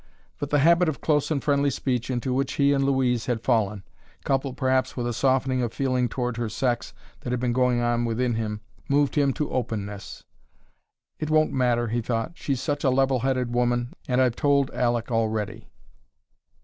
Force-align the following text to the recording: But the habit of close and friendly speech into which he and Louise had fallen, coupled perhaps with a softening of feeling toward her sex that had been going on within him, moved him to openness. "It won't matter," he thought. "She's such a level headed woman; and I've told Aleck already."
But 0.39 0.49
the 0.49 0.57
habit 0.57 0.89
of 0.89 0.99
close 0.99 1.29
and 1.29 1.43
friendly 1.43 1.69
speech 1.69 2.09
into 2.09 2.33
which 2.33 2.53
he 2.53 2.73
and 2.73 2.83
Louise 2.83 3.27
had 3.27 3.43
fallen, 3.43 3.83
coupled 4.23 4.57
perhaps 4.57 4.97
with 4.97 5.05
a 5.05 5.13
softening 5.13 5.61
of 5.61 5.71
feeling 5.73 6.09
toward 6.09 6.37
her 6.37 6.49
sex 6.49 6.95
that 7.19 7.29
had 7.29 7.39
been 7.39 7.53
going 7.53 7.81
on 7.81 8.03
within 8.05 8.33
him, 8.33 8.61
moved 8.89 9.13
him 9.13 9.31
to 9.33 9.51
openness. 9.51 10.23
"It 11.19 11.29
won't 11.29 11.53
matter," 11.53 11.89
he 11.89 12.01
thought. 12.01 12.31
"She's 12.33 12.59
such 12.61 12.83
a 12.83 12.89
level 12.89 13.19
headed 13.19 13.53
woman; 13.53 13.93
and 14.07 14.19
I've 14.19 14.35
told 14.35 14.71
Aleck 14.73 15.11
already." 15.11 15.69